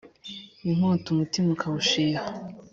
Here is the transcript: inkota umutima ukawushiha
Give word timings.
inkota 0.67 1.05
umutima 1.13 1.47
ukawushiha 1.55 2.21